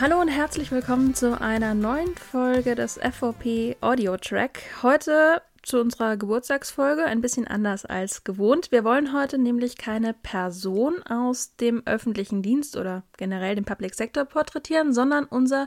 [0.00, 4.62] Hallo und herzlich willkommen zu einer neuen Folge des FOP Audio Track.
[4.82, 8.72] Heute zu unserer Geburtstagsfolge ein bisschen anders als gewohnt.
[8.72, 14.24] Wir wollen heute nämlich keine Person aus dem öffentlichen Dienst oder generell dem Public Sector
[14.24, 15.66] porträtieren, sondern unser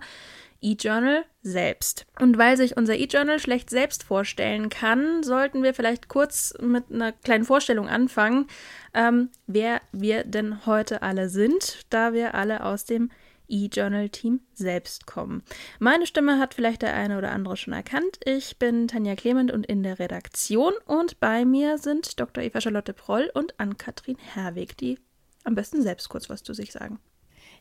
[0.59, 2.07] E-Journal selbst.
[2.19, 7.11] Und weil sich unser E-Journal schlecht selbst vorstellen kann, sollten wir vielleicht kurz mit einer
[7.11, 8.47] kleinen Vorstellung anfangen,
[8.95, 13.11] ähm, wer wir denn heute alle sind, da wir alle aus dem
[13.47, 15.43] E-Journal-Team selbst kommen.
[15.79, 18.19] Meine Stimme hat vielleicht der eine oder andere schon erkannt.
[18.25, 22.43] Ich bin Tanja Clement und in der Redaktion und bei mir sind Dr.
[22.43, 24.99] Eva Charlotte Proll und Ann-Kathrin Herweg, die
[25.43, 26.99] am besten selbst kurz was zu sich sagen.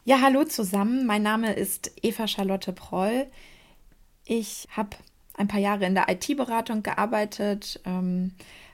[0.04, 1.06] Ja, hallo zusammen.
[1.06, 3.26] Mein Name ist Eva Charlotte Proll.
[4.24, 4.96] Ich habe
[5.34, 8.32] ein paar Jahre in der IT-Beratung gearbeitet, ähm,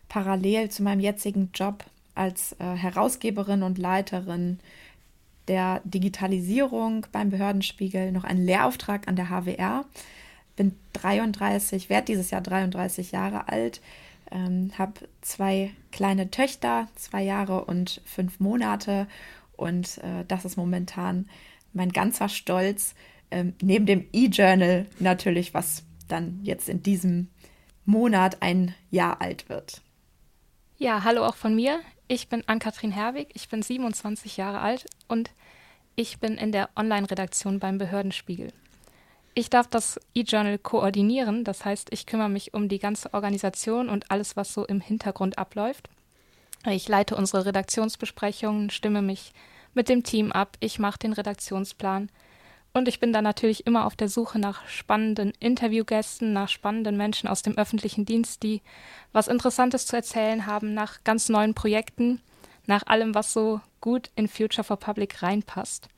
[0.09, 1.85] parallel zu meinem jetzigen Job
[2.15, 4.59] als äh, Herausgeberin und Leiterin
[5.51, 9.85] der Digitalisierung beim Behördenspiegel noch einen Lehrauftrag an der HWR.
[10.55, 13.81] Bin 33, werde dieses Jahr 33 Jahre alt,
[14.31, 19.09] ähm, habe zwei kleine Töchter, zwei Jahre und fünf Monate.
[19.57, 21.29] Und äh, das ist momentan
[21.73, 22.95] mein ganzer Stolz.
[23.33, 27.27] Ähm, neben dem E-Journal natürlich, was dann jetzt in diesem
[27.85, 29.83] Monat ein Jahr alt wird.
[30.79, 31.81] Ja, hallo auch von mir.
[32.07, 35.31] Ich bin Ann-Kathrin Herwig, ich bin 27 Jahre alt und
[35.97, 38.53] ich bin in der Online-Redaktion beim Behördenspiegel.
[39.35, 44.11] Ich darf das E-Journal koordinieren, das heißt, ich kümmere mich um die ganze Organisation und
[44.11, 45.89] alles, was so im Hintergrund abläuft.
[46.67, 49.33] Ich leite unsere Redaktionsbesprechungen, stimme mich
[49.73, 52.11] mit dem Team ab, ich mache den Redaktionsplan
[52.73, 57.29] und ich bin dann natürlich immer auf der Suche nach spannenden Interviewgästen, nach spannenden Menschen
[57.29, 58.63] aus dem öffentlichen Dienst, die
[59.13, 62.21] was Interessantes zu erzählen haben, nach ganz neuen Projekten,
[62.67, 65.89] nach allem, was so gut in Future for Public reinpasst.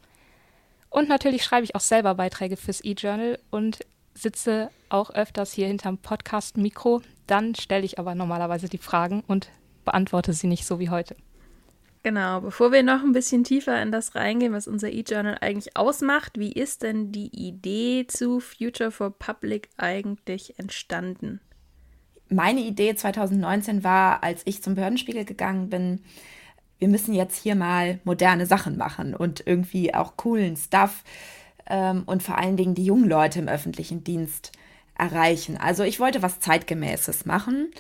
[0.91, 5.99] Und natürlich schreibe ich auch selber Beiträge fürs E-Journal und sitze auch öfters hier hinterm
[5.99, 7.03] Podcast-Mikro.
[7.27, 9.49] Dann stelle ich aber normalerweise die Fragen und
[9.85, 11.17] beantworte sie nicht so wie heute.
[12.03, 16.37] Genau, bevor wir noch ein bisschen tiefer in das reingehen, was unser E-Journal eigentlich ausmacht,
[16.37, 21.41] wie ist denn die Idee zu Future for Public eigentlich entstanden?
[22.29, 26.01] Meine Idee 2019 war, als ich zum Behördenspiegel gegangen bin,
[26.83, 31.05] wir müssen jetzt hier mal moderne Sachen machen und irgendwie auch coolen Stuff
[31.69, 34.51] ähm, und vor allen Dingen die jungen Leute im öffentlichen Dienst
[34.99, 35.57] erreichen.
[35.57, 37.71] Also ich wollte was zeitgemäßes machen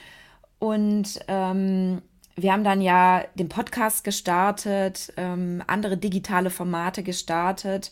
[0.61, 2.01] und ähm,
[2.37, 7.91] wir haben dann ja den Podcast gestartet, ähm, andere digitale Formate gestartet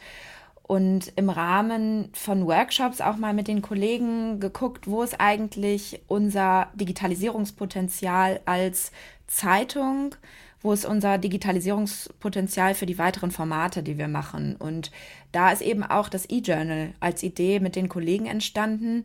[0.63, 6.69] und im Rahmen von Workshops auch mal mit den Kollegen geguckt, wo ist eigentlich unser
[6.75, 8.93] Digitalisierungspotenzial als
[9.27, 10.15] Zeitung,
[10.63, 14.57] wo ist unser Digitalisierungspotenzial für die weiteren Formate, die wir machen.
[14.57, 14.91] Und
[15.33, 19.05] da ist eben auch das E-Journal als Idee mit den Kollegen entstanden.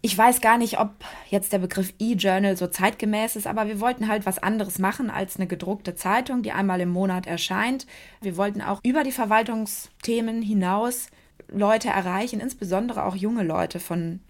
[0.00, 0.90] Ich weiß gar nicht, ob
[1.28, 5.36] jetzt der Begriff E-Journal so zeitgemäß ist, aber wir wollten halt was anderes machen als
[5.36, 7.86] eine gedruckte Zeitung, die einmal im Monat erscheint.
[8.22, 11.08] Wir wollten auch über die Verwaltungsthemen hinaus
[11.48, 14.20] Leute erreichen, insbesondere auch junge Leute von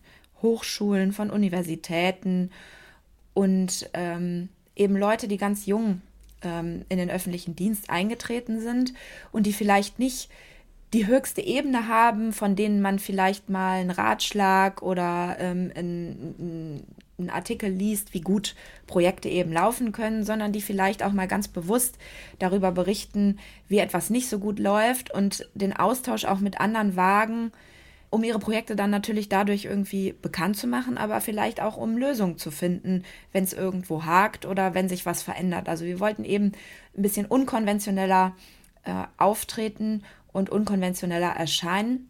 [0.43, 2.51] Hochschulen, von Universitäten
[3.35, 6.03] und ähm, eben Leute, die ganz jung
[6.47, 8.95] ähm, in den öffentlichen Dienst eingetreten sind
[9.33, 10.31] und die vielleicht nicht
[10.93, 16.84] die höchste Ebene haben, von denen man vielleicht mal einen Ratschlag oder ähm, einen,
[17.19, 18.55] einen Artikel liest, wie gut
[18.87, 21.99] Projekte eben laufen können, sondern die vielleicht auch mal ganz bewusst
[22.39, 27.53] darüber berichten, wie etwas nicht so gut läuft und den Austausch auch mit anderen wagen,
[28.16, 32.38] um ihre Projekte dann natürlich dadurch irgendwie bekannt zu machen, aber vielleicht auch um Lösungen
[32.38, 35.69] zu finden, wenn es irgendwo hakt oder wenn sich was verändert.
[35.69, 36.53] Also wir wollten eben
[36.97, 38.34] ein bisschen unkonventioneller
[38.84, 42.09] äh, auftreten und unkonventioneller erscheinen,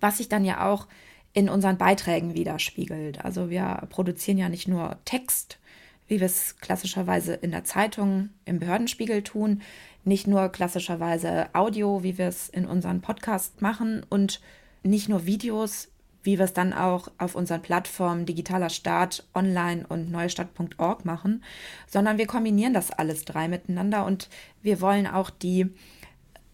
[0.00, 0.88] was sich dann ja auch
[1.34, 3.24] in unseren Beiträgen widerspiegelt.
[3.24, 5.60] Also wir produzieren ja nicht nur Text,
[6.08, 9.62] wie wir es klassischerweise in der Zeitung im Behördenspiegel tun,
[10.02, 14.40] nicht nur klassischerweise Audio, wie wir es in unseren Podcast machen und
[14.82, 15.88] nicht nur Videos,
[16.22, 21.42] wie wir es dann auch auf unseren Plattformen Digitaler Staat, Online und Neuestadt.org machen,
[21.86, 24.28] sondern wir kombinieren das alles drei miteinander und
[24.62, 25.70] wir wollen auch die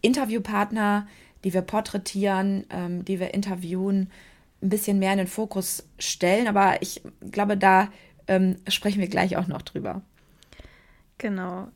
[0.00, 1.06] Interviewpartner,
[1.44, 4.10] die wir porträtieren, ähm, die wir interviewen,
[4.62, 6.46] ein bisschen mehr in den Fokus stellen.
[6.46, 7.88] Aber ich glaube, da
[8.28, 10.02] ähm, sprechen wir gleich auch noch drüber.
[11.24, 11.68] Genau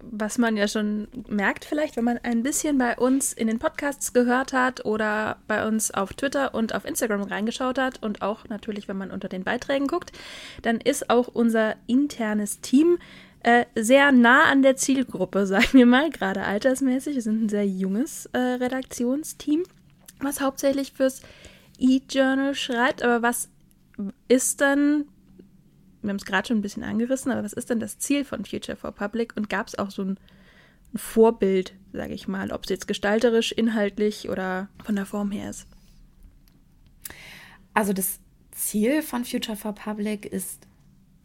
[0.00, 4.12] was man ja schon merkt, vielleicht, wenn man ein bisschen bei uns in den Podcasts
[4.12, 8.88] gehört hat oder bei uns auf Twitter und auf Instagram reingeschaut hat und auch natürlich,
[8.88, 10.12] wenn man unter den Beiträgen guckt,
[10.62, 12.98] dann ist auch unser internes Team
[13.42, 17.14] äh, sehr nah an der Zielgruppe, sagen wir mal, gerade altersmäßig.
[17.14, 19.64] Wir sind ein sehr junges äh, Redaktionsteam.
[20.20, 21.22] was hauptsächlich fürs
[21.78, 23.02] E-Journal schreibt.
[23.02, 23.48] Aber was
[24.28, 25.06] ist dann,
[26.06, 28.44] wir haben es gerade schon ein bisschen angerissen, aber was ist denn das Ziel von
[28.44, 29.36] Future for Public?
[29.36, 30.18] Und gab es auch so ein,
[30.94, 35.50] ein Vorbild, sage ich mal, ob es jetzt gestalterisch, inhaltlich oder von der Form her
[35.50, 35.66] ist?
[37.74, 38.20] Also das
[38.52, 40.66] Ziel von Future for Public ist,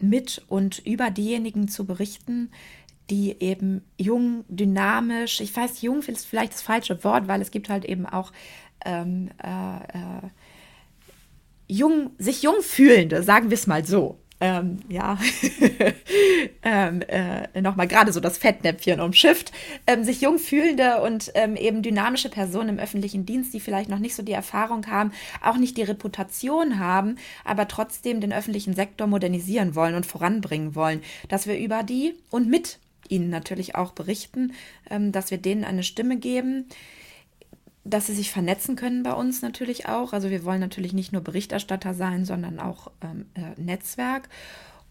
[0.01, 2.49] mit und über diejenigen zu berichten,
[3.09, 7.69] die eben jung, dynamisch, ich weiß, jung ist vielleicht das falsche Wort, weil es gibt
[7.69, 8.31] halt eben auch
[8.85, 10.29] ähm, äh, äh,
[11.67, 14.20] jung, sich jung fühlende, sagen wir es mal so.
[14.43, 15.19] Ähm, ja,
[16.63, 19.51] ähm, äh, nochmal gerade so das Fettnäpfchen umschifft,
[19.85, 23.99] ähm, sich jung fühlende und ähm, eben dynamische Personen im öffentlichen Dienst, die vielleicht noch
[23.99, 25.11] nicht so die Erfahrung haben,
[25.43, 31.03] auch nicht die Reputation haben, aber trotzdem den öffentlichen Sektor modernisieren wollen und voranbringen wollen,
[31.29, 32.79] dass wir über die und mit
[33.09, 34.53] ihnen natürlich auch berichten,
[34.89, 36.65] ähm, dass wir denen eine Stimme geben,
[37.83, 40.13] dass sie sich vernetzen können bei uns natürlich auch.
[40.13, 44.29] Also wir wollen natürlich nicht nur Berichterstatter sein, sondern auch ähm, äh, Netzwerk.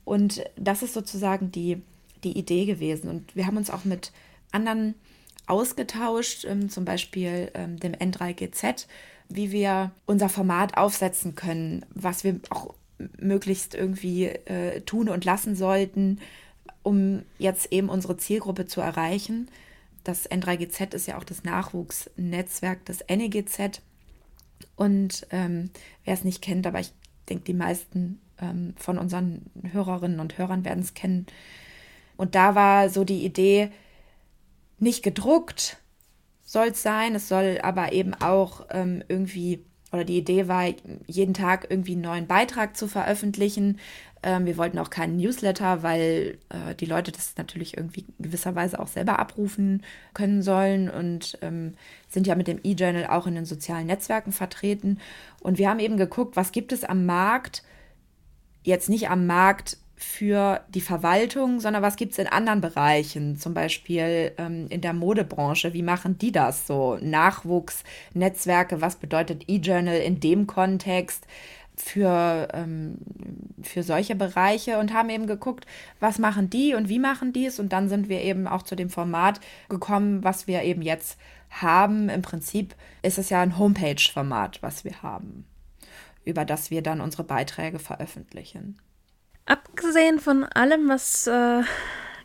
[0.05, 1.83] Und das ist sozusagen die,
[2.25, 3.09] die Idee gewesen.
[3.09, 4.13] Und wir haben uns auch mit
[4.51, 4.95] anderen
[5.47, 8.87] ausgetauscht, ähm, zum Beispiel ähm, dem N3GZ,
[9.29, 12.75] wie wir unser Format aufsetzen können, was wir auch
[13.19, 16.21] möglichst irgendwie äh, tun und lassen sollten,
[16.83, 19.49] um jetzt eben unsere Zielgruppe zu erreichen.
[20.05, 23.83] Das N3GZ ist ja auch das Nachwuchsnetzwerk des NEGZ.
[24.77, 25.71] Und ähm,
[26.05, 26.93] wer es nicht kennt, aber ich
[27.29, 31.27] denke, die meisten ähm, von unseren Hörerinnen und Hörern werden es kennen.
[32.17, 33.71] Und da war so die Idee,
[34.79, 35.79] nicht gedruckt
[36.43, 40.65] soll es sein, es soll aber eben auch ähm, irgendwie oder die Idee war,
[41.07, 43.79] jeden Tag irgendwie einen neuen Beitrag zu veröffentlichen.
[44.23, 48.87] Ähm, wir wollten auch keinen Newsletter, weil äh, die Leute das natürlich irgendwie gewisserweise auch
[48.87, 49.83] selber abrufen
[50.15, 51.75] können sollen und ähm,
[52.09, 54.99] sind ja mit dem E-Journal auch in den sozialen Netzwerken vertreten.
[55.41, 57.63] Und wir haben eben geguckt, was gibt es am Markt,
[58.63, 63.53] jetzt nicht am Markt für die Verwaltung, sondern was gibt es in anderen Bereichen, zum
[63.53, 65.75] Beispiel ähm, in der Modebranche.
[65.75, 66.97] Wie machen die das so?
[67.03, 71.27] Nachwuchsnetzwerke, was bedeutet E-Journal in dem Kontext?
[71.77, 72.99] für, ähm,
[73.63, 75.67] für solche Bereiche und haben eben geguckt,
[75.99, 77.59] was machen die und wie machen die es.
[77.59, 81.19] Und dann sind wir eben auch zu dem Format gekommen, was wir eben jetzt
[81.49, 82.11] haben.
[82.11, 85.47] Im Prinzip ist es ja ein Homepage-Format, was wir haben,
[86.25, 88.77] über das wir dann unsere Beiträge veröffentlichen.
[89.47, 91.63] Abgesehen von allem, was äh,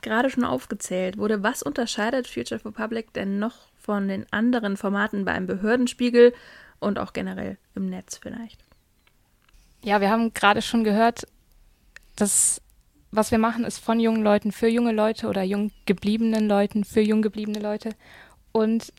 [0.02, 5.26] gerade schon aufgezählt wurde, was unterscheidet Future for Public denn noch von den anderen Formaten
[5.26, 6.34] beim Behördenspiegel
[6.80, 8.64] und auch generell im Netz vielleicht?
[9.84, 11.28] Ja, wir haben gerade schon gehört,
[12.16, 12.62] dass
[13.16, 17.02] was wir machen, ist von jungen Leuten für junge Leute oder jung gebliebenen Leuten für
[17.02, 17.92] jung gebliebene Leute.
[18.52, 18.92] Und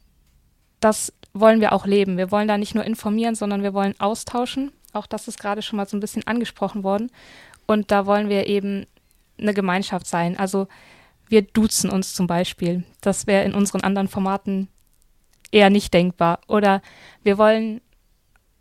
[0.81, 2.17] das wollen wir auch leben.
[2.17, 4.73] Wir wollen da nicht nur informieren, sondern wir wollen austauschen.
[4.93, 7.11] Auch das ist gerade schon mal so ein bisschen angesprochen worden.
[7.67, 8.87] Und da wollen wir eben
[9.39, 10.39] eine Gemeinschaft sein.
[10.39, 10.69] Also
[11.29, 12.85] wir duzen uns zum Beispiel.
[13.01, 14.69] Das wäre in unseren anderen Formaten
[15.51, 16.41] eher nicht denkbar.
[16.49, 16.83] Oder
[17.23, 17.81] wir wollen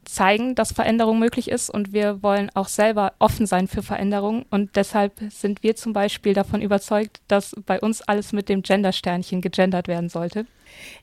[0.05, 4.75] zeigen, dass Veränderung möglich ist und wir wollen auch selber offen sein für Veränderung und
[4.75, 9.87] deshalb sind wir zum Beispiel davon überzeugt, dass bei uns alles mit dem Gender-Sternchen gegendert
[9.87, 10.45] werden sollte.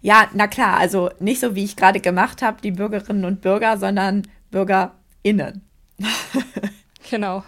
[0.00, 3.76] Ja, na klar, also nicht so wie ich gerade gemacht habe, die Bürgerinnen und Bürger,
[3.76, 5.62] sondern BürgerInnen.
[7.10, 7.42] genau.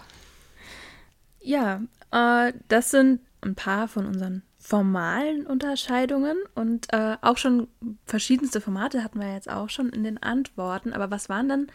[1.45, 7.67] Ja, äh, das sind ein paar von unseren formalen Unterscheidungen und äh, auch schon
[8.07, 10.91] verschiedenste Formate hatten wir jetzt auch schon in den Antworten.
[10.91, 11.67] Aber was waren dann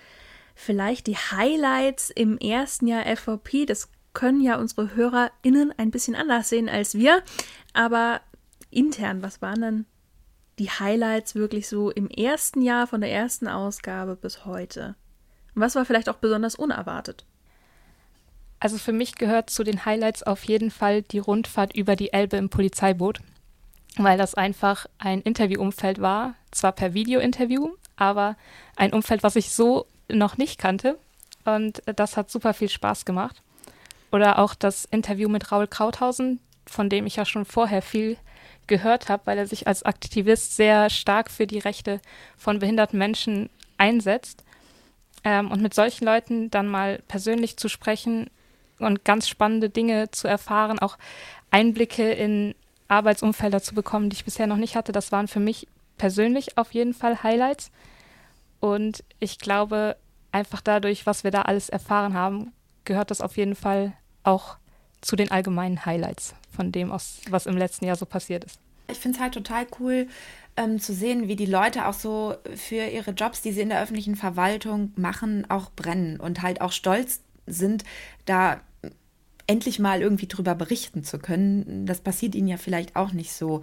[0.57, 3.65] vielleicht die Highlights im ersten Jahr FVP?
[3.65, 7.23] Das können ja unsere HörerInnen ein bisschen anders sehen als wir.
[7.73, 8.23] Aber
[8.71, 9.87] intern, was waren dann
[10.59, 14.97] die Highlights wirklich so im ersten Jahr von der ersten Ausgabe bis heute?
[15.55, 17.25] Und was war vielleicht auch besonders unerwartet?
[18.61, 22.37] Also für mich gehört zu den Highlights auf jeden Fall die Rundfahrt über die Elbe
[22.37, 23.21] im Polizeiboot,
[23.97, 28.37] weil das einfach ein Interviewumfeld war, zwar per Videointerview, aber
[28.77, 30.99] ein Umfeld, was ich so noch nicht kannte.
[31.47, 33.43] Und das hat super viel Spaß gemacht.
[34.13, 38.19] Oder auch das Interview mit Raul Krauthausen, von dem ich ja schon vorher viel
[38.67, 42.01] gehört habe, weil er sich als Aktivist sehr stark für die Rechte
[42.37, 43.49] von behinderten Menschen
[43.79, 44.45] einsetzt.
[45.25, 48.31] Ähm, und mit solchen Leuten dann mal persönlich zu sprechen,
[48.85, 50.99] und ganz spannende Dinge zu erfahren, auch
[51.51, 52.55] Einblicke in
[52.89, 54.93] Arbeitsumfelder zu bekommen, die ich bisher noch nicht hatte.
[54.93, 57.71] Das waren für mich persönlich auf jeden Fall Highlights.
[58.59, 59.97] Und ich glaube,
[60.33, 62.53] einfach dadurch, was wir da alles erfahren haben,
[62.85, 64.57] gehört das auf jeden Fall auch
[65.01, 68.61] zu den allgemeinen Highlights von dem, was im letzten Jahr so passiert ist.
[68.89, 70.09] Ich finde es halt total cool
[70.57, 73.81] ähm, zu sehen, wie die Leute auch so für ihre Jobs, die sie in der
[73.81, 77.85] öffentlichen Verwaltung machen, auch brennen und halt auch stolz sind,
[78.25, 78.61] da
[79.51, 81.85] endlich mal irgendwie drüber berichten zu können.
[81.85, 83.63] Das passiert ihnen ja vielleicht auch nicht so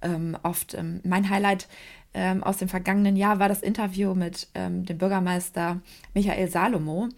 [0.00, 0.74] ähm, oft.
[0.74, 1.66] Ähm, mein Highlight
[2.14, 5.80] ähm, aus dem vergangenen Jahr war das Interview mit ähm, dem Bürgermeister
[6.14, 7.08] Michael Salomo,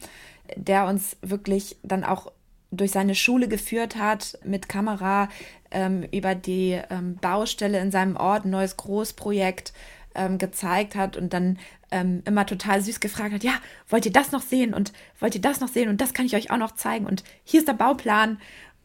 [0.57, 2.33] der uns wirklich dann auch
[2.71, 5.29] durch seine Schule geführt hat, mit Kamera
[5.71, 9.75] ähm, über die ähm, Baustelle in seinem Ort, ein neues Großprojekt
[10.17, 11.59] ähm, gezeigt hat und dann
[11.91, 13.55] ähm, immer total süß gefragt hat, ja,
[13.89, 16.35] wollt ihr das noch sehen und wollt ihr das noch sehen und das kann ich
[16.35, 18.39] euch auch noch zeigen und hier ist der Bauplan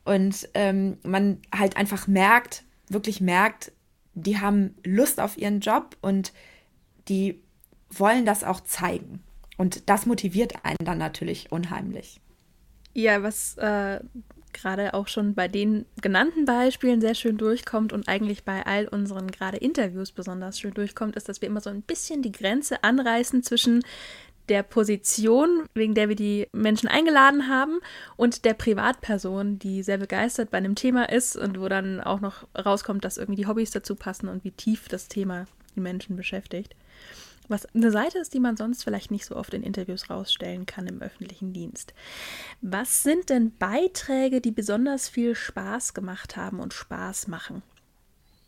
[0.04, 3.72] und ähm, man halt einfach merkt, wirklich merkt,
[4.14, 6.34] die haben Lust auf ihren Job und
[7.08, 7.40] die
[7.90, 9.24] wollen das auch zeigen.
[9.58, 12.20] Und das motiviert einen dann natürlich unheimlich.
[12.94, 14.00] Ja, was äh,
[14.54, 19.32] gerade auch schon bei den genannten Beispielen sehr schön durchkommt und eigentlich bei all unseren
[19.32, 23.44] gerade Interviews besonders schön durchkommt, ist, dass wir immer so ein bisschen die Grenze anreißen
[23.44, 23.84] zwischen
[24.50, 27.80] der Position, wegen der wir die Menschen eingeladen haben,
[28.18, 32.46] und der Privatperson, die sehr begeistert bei einem Thema ist und wo dann auch noch
[32.58, 36.76] rauskommt, dass irgendwie die Hobbys dazu passen und wie tief das Thema die Menschen beschäftigt.
[37.52, 40.88] Was eine Seite ist, die man sonst vielleicht nicht so oft in Interviews rausstellen kann
[40.88, 41.94] im öffentlichen Dienst.
[42.62, 47.62] Was sind denn Beiträge, die besonders viel Spaß gemacht haben und Spaß machen?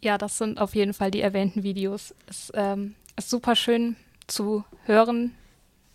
[0.01, 2.15] Ja, das sind auf jeden Fall die erwähnten Videos.
[2.29, 5.35] Es ähm, ist super schön zu hören,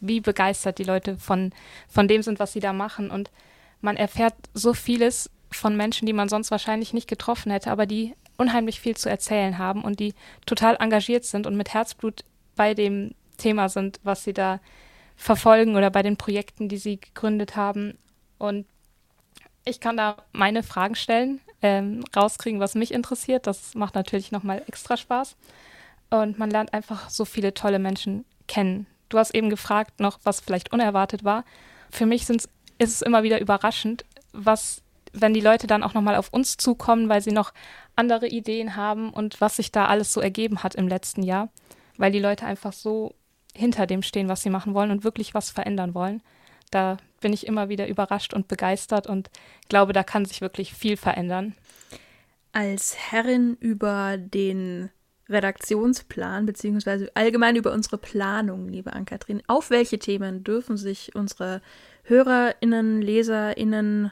[0.00, 1.54] wie begeistert die Leute von,
[1.88, 3.10] von dem sind, was sie da machen.
[3.10, 3.30] Und
[3.80, 8.14] man erfährt so vieles von Menschen, die man sonst wahrscheinlich nicht getroffen hätte, aber die
[8.36, 10.12] unheimlich viel zu erzählen haben und die
[10.44, 12.22] total engagiert sind und mit Herzblut
[12.58, 14.60] bei dem Thema sind, was sie da
[15.16, 17.96] verfolgen oder bei den Projekten, die sie gegründet haben.
[18.36, 18.66] Und
[19.64, 23.46] ich kann da meine Fragen stellen, ähm, rauskriegen, was mich interessiert.
[23.46, 25.36] Das macht natürlich nochmal extra Spaß.
[26.10, 30.40] Und man lernt einfach so viele tolle Menschen kennen, Du hast eben gefragt noch, was
[30.40, 31.44] vielleicht unerwartet war.
[31.90, 32.48] Für mich ist
[32.78, 37.22] es immer wieder überraschend, was, wenn die Leute dann auch nochmal auf uns zukommen, weil
[37.22, 37.52] sie noch
[37.96, 41.48] andere Ideen haben und was sich da alles so ergeben hat im letzten Jahr,
[41.98, 43.14] weil die Leute einfach so
[43.54, 46.22] hinter dem stehen, was sie machen wollen und wirklich was verändern wollen.
[46.70, 49.30] Da bin ich immer wieder überrascht und begeistert und
[49.68, 51.54] glaube, da kann sich wirklich viel verändern.
[52.52, 54.90] Als Herrin über den
[55.28, 59.42] Redaktionsplan beziehungsweise allgemein über unsere Planung, liebe Ann-Kathrin.
[59.46, 61.60] Auf welche Themen dürfen sich unsere
[62.04, 64.10] HörerInnen, LeserInnen,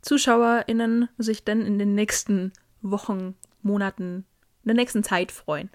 [0.00, 4.24] ZuschauerInnen sich denn in den nächsten Wochen, Monaten,
[4.62, 5.70] in der nächsten Zeit freuen?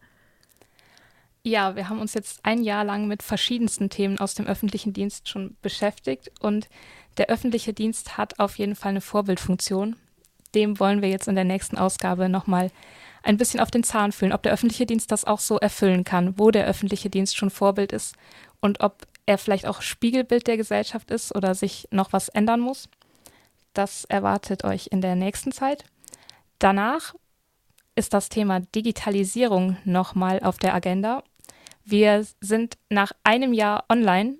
[1.43, 5.29] Ja, wir haben uns jetzt ein Jahr lang mit verschiedensten Themen aus dem öffentlichen Dienst
[5.29, 6.67] schon beschäftigt und
[7.17, 9.95] der öffentliche Dienst hat auf jeden Fall eine Vorbildfunktion.
[10.53, 12.71] Dem wollen wir jetzt in der nächsten Ausgabe nochmal
[13.23, 16.37] ein bisschen auf den Zahn fühlen, ob der öffentliche Dienst das auch so erfüllen kann,
[16.37, 18.15] wo der öffentliche Dienst schon Vorbild ist
[18.59, 22.89] und ob er vielleicht auch Spiegelbild der Gesellschaft ist oder sich noch was ändern muss.
[23.73, 25.85] Das erwartet euch in der nächsten Zeit.
[26.57, 27.13] Danach
[27.95, 31.23] ist das Thema Digitalisierung nochmal auf der Agenda.
[31.85, 34.37] Wir sind nach einem Jahr online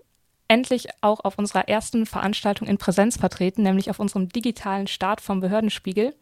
[0.47, 5.39] endlich auch auf unserer ersten Veranstaltung in Präsenz vertreten, nämlich auf unserem digitalen Start vom
[5.39, 6.15] Behördenspiegel.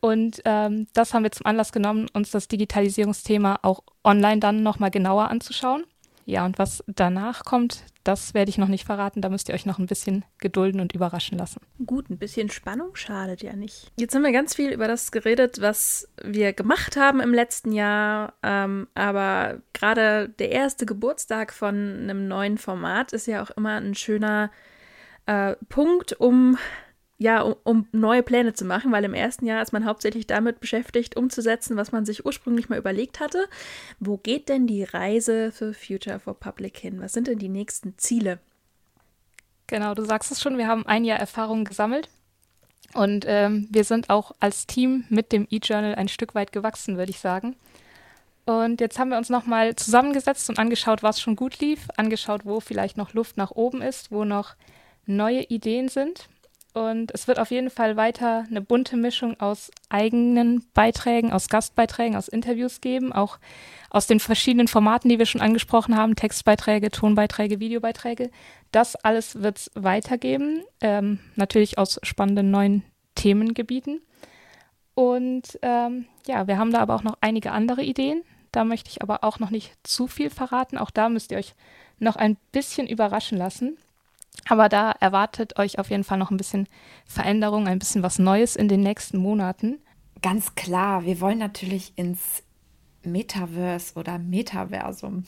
[0.00, 4.90] Und ähm, das haben wir zum Anlass genommen, uns das Digitalisierungsthema auch online dann nochmal
[4.90, 5.84] genauer anzuschauen.
[6.24, 9.20] Ja, und was danach kommt, das werde ich noch nicht verraten.
[9.20, 11.60] Da müsst ihr euch noch ein bisschen gedulden und überraschen lassen.
[11.84, 13.92] Gut, ein bisschen Spannung schadet ja nicht.
[13.96, 18.34] Jetzt haben wir ganz viel über das geredet, was wir gemacht haben im letzten Jahr.
[18.42, 23.94] Ähm, aber gerade der erste Geburtstag von einem neuen Format ist ja auch immer ein
[23.94, 24.50] schöner
[25.26, 26.58] äh, Punkt, um
[27.22, 30.60] ja, um, um, neue Pläne zu machen, weil im ersten Jahr ist man hauptsächlich damit
[30.60, 33.48] beschäftigt, umzusetzen, was man sich ursprünglich mal überlegt hatte.
[34.00, 37.00] Wo geht denn die Reise für Future for Public hin?
[37.00, 38.40] Was sind denn die nächsten Ziele?
[39.68, 42.10] Genau, du sagst es schon, wir haben ein Jahr Erfahrung gesammelt
[42.92, 47.10] und ähm, wir sind auch als Team mit dem E-Journal ein Stück weit gewachsen, würde
[47.10, 47.56] ich sagen.
[48.44, 52.58] Und jetzt haben wir uns nochmal zusammengesetzt und angeschaut, was schon gut lief, angeschaut, wo
[52.58, 54.56] vielleicht noch Luft nach oben ist, wo noch
[55.06, 56.28] neue Ideen sind
[56.74, 62.16] und es wird auf jeden Fall weiter eine bunte Mischung aus eigenen Beiträgen, aus Gastbeiträgen,
[62.16, 63.38] aus Interviews geben, auch
[63.90, 68.30] aus den verschiedenen Formaten, die wir schon angesprochen haben, Textbeiträge, Tonbeiträge, Videobeiträge.
[68.70, 72.84] Das alles wird es weitergeben, ähm, natürlich aus spannenden neuen
[73.16, 74.00] Themengebieten.
[74.94, 78.22] Und ähm, ja, wir haben da aber auch noch einige andere Ideen.
[78.50, 80.78] Da möchte ich aber auch noch nicht zu viel verraten.
[80.78, 81.54] Auch da müsst ihr euch
[81.98, 83.76] noch ein bisschen überraschen lassen.
[84.48, 86.68] Aber da erwartet euch auf jeden Fall noch ein bisschen
[87.06, 89.78] Veränderung, ein bisschen was Neues in den nächsten Monaten.
[90.20, 92.42] Ganz klar, wir wollen natürlich ins
[93.04, 95.24] Metaverse oder Metaversum.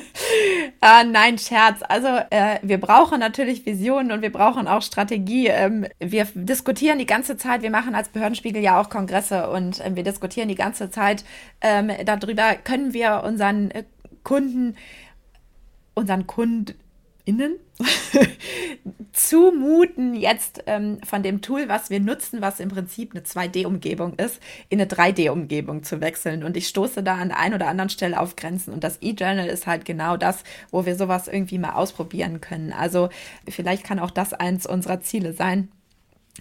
[0.80, 1.80] ah, nein, Scherz.
[1.88, 5.48] Also äh, wir brauchen natürlich Visionen und wir brauchen auch Strategie.
[5.48, 9.94] Ähm, wir diskutieren die ganze Zeit, wir machen als Behördenspiegel ja auch Kongresse und äh,
[9.96, 11.24] wir diskutieren die ganze Zeit
[11.60, 13.84] ähm, darüber, können wir unseren äh,
[14.22, 14.76] Kunden,
[15.94, 16.74] unseren Kunden,
[17.24, 17.56] innen
[19.12, 24.40] zumuten, jetzt ähm, von dem Tool, was wir nutzen, was im Prinzip eine 2D-Umgebung ist,
[24.68, 26.42] in eine 3D-Umgebung zu wechseln.
[26.42, 28.72] Und ich stoße da an der einen oder anderen Stelle auf Grenzen.
[28.72, 32.72] Und das E-Journal ist halt genau das, wo wir sowas irgendwie mal ausprobieren können.
[32.72, 33.08] Also
[33.48, 35.70] vielleicht kann auch das eins unserer Ziele sein.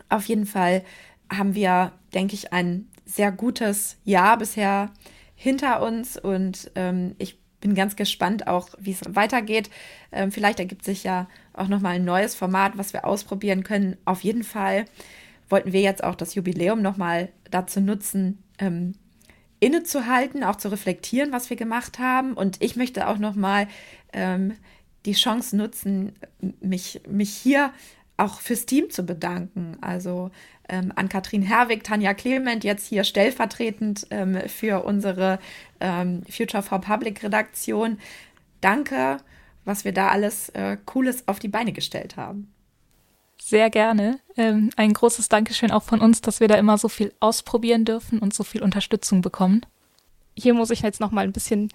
[0.09, 0.83] Auf jeden Fall
[1.31, 4.91] haben wir, denke ich, ein sehr gutes Jahr bisher
[5.35, 9.69] hinter uns und ähm, ich bin ganz gespannt auch, wie es weitergeht.
[10.11, 13.97] Ähm, vielleicht ergibt sich ja auch nochmal ein neues Format, was wir ausprobieren können.
[14.03, 14.85] Auf jeden Fall
[15.47, 18.93] wollten wir jetzt auch das Jubiläum nochmal dazu nutzen, ähm,
[19.59, 22.33] innezuhalten, auch zu reflektieren, was wir gemacht haben.
[22.33, 23.67] Und ich möchte auch nochmal
[24.11, 24.53] ähm,
[25.05, 26.13] die Chance nutzen,
[26.59, 27.71] mich, mich hier
[28.21, 29.77] auch fürs Team zu bedanken.
[29.81, 30.31] Also
[30.69, 35.39] ähm, an Katrin Herwig, Tanja Clement, jetzt hier stellvertretend ähm, für unsere
[35.79, 37.97] ähm, Future for Public Redaktion.
[38.61, 39.17] Danke,
[39.65, 42.53] was wir da alles äh, Cooles auf die Beine gestellt haben.
[43.41, 44.19] Sehr gerne.
[44.37, 48.19] Ähm, ein großes Dankeschön auch von uns, dass wir da immer so viel ausprobieren dürfen
[48.19, 49.65] und so viel Unterstützung bekommen.
[50.37, 51.69] Hier muss ich jetzt noch mal ein bisschen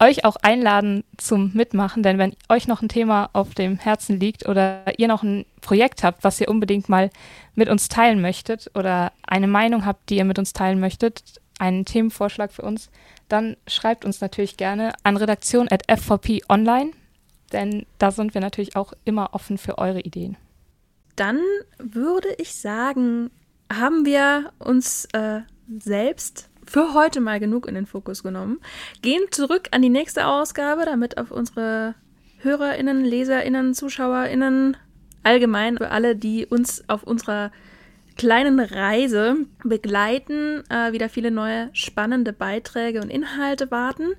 [0.00, 4.48] euch auch einladen zum Mitmachen, denn wenn euch noch ein Thema auf dem Herzen liegt
[4.48, 7.10] oder ihr noch ein Projekt habt, was ihr unbedingt mal
[7.54, 11.84] mit uns teilen möchtet oder eine Meinung habt, die ihr mit uns teilen möchtet, einen
[11.84, 12.90] Themenvorschlag für uns,
[13.28, 16.92] dann schreibt uns natürlich gerne an redaktion.fvp online,
[17.52, 20.36] denn da sind wir natürlich auch immer offen für eure Ideen.
[21.16, 21.40] Dann
[21.78, 23.30] würde ich sagen,
[23.72, 25.40] haben wir uns äh,
[25.80, 28.60] selbst für heute mal genug in den Fokus genommen.
[29.02, 31.94] Gehen zurück an die nächste Ausgabe, damit auf unsere
[32.38, 34.76] HörerInnen, LeserInnen, ZuschauerInnen,
[35.22, 37.50] allgemein für alle, die uns auf unserer
[38.16, 44.14] kleinen Reise begleiten, äh, wieder viele neue spannende Beiträge und Inhalte warten.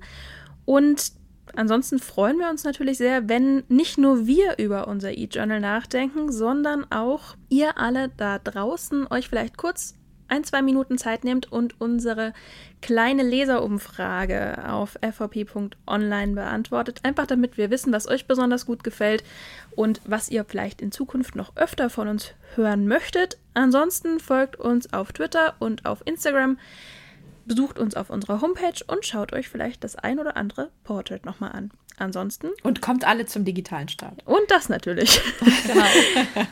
[0.64, 1.12] Und
[1.54, 6.86] ansonsten freuen wir uns natürlich sehr, wenn nicht nur wir über unser E-Journal nachdenken, sondern
[6.90, 9.94] auch ihr alle da draußen euch vielleicht kurz
[10.30, 12.32] ein, zwei Minuten Zeit nehmt und unsere
[12.80, 17.00] kleine Leserumfrage auf fvp.online beantwortet.
[17.02, 19.24] Einfach damit wir wissen, was euch besonders gut gefällt
[19.72, 23.38] und was ihr vielleicht in Zukunft noch öfter von uns hören möchtet.
[23.54, 26.58] Ansonsten folgt uns auf Twitter und auf Instagram.
[27.46, 31.52] Besucht uns auf unserer Homepage und schaut euch vielleicht das ein oder andere Portrait nochmal
[31.52, 31.70] an.
[31.98, 32.48] Ansonsten.
[32.62, 34.22] Und kommt alle zum digitalen Start.
[34.24, 35.20] Und das natürlich.
[35.66, 35.84] genau.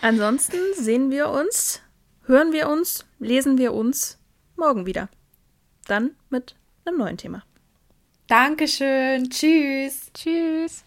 [0.00, 1.80] Ansonsten sehen wir uns
[2.26, 4.18] hören wir uns, lesen wir uns
[4.56, 5.08] morgen wieder.
[5.86, 6.54] Dann mit
[6.84, 7.42] einem neuen Thema.
[8.28, 9.28] Dankeschön.
[9.28, 10.10] Tschüss.
[10.14, 10.84] Tschüss.